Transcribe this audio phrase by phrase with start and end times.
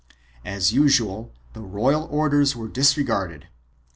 [0.41, 3.45] 3 As usual the royal orders were disregarded.